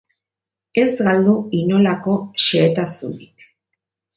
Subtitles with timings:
[0.83, 2.15] Ez galdu inolako
[2.47, 3.47] xehetasunik!